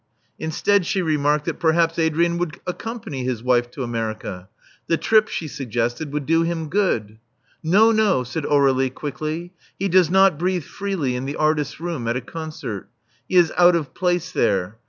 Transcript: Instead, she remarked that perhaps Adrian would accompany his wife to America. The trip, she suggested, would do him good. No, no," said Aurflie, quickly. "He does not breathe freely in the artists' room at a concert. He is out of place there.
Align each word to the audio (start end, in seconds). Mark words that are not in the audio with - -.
Instead, 0.39 0.83
she 0.87 0.99
remarked 0.99 1.45
that 1.45 1.59
perhaps 1.59 1.99
Adrian 1.99 2.39
would 2.39 2.59
accompany 2.65 3.23
his 3.23 3.43
wife 3.43 3.69
to 3.69 3.83
America. 3.83 4.49
The 4.87 4.97
trip, 4.97 5.27
she 5.27 5.47
suggested, 5.47 6.11
would 6.11 6.25
do 6.25 6.41
him 6.41 6.69
good. 6.69 7.19
No, 7.61 7.91
no," 7.91 8.23
said 8.23 8.43
Aurflie, 8.45 8.89
quickly. 8.91 9.53
"He 9.77 9.87
does 9.87 10.09
not 10.09 10.39
breathe 10.39 10.63
freely 10.63 11.15
in 11.15 11.25
the 11.25 11.35
artists' 11.35 11.79
room 11.79 12.07
at 12.07 12.17
a 12.17 12.21
concert. 12.21 12.89
He 13.29 13.35
is 13.35 13.53
out 13.55 13.75
of 13.75 13.93
place 13.93 14.31
there. 14.31 14.77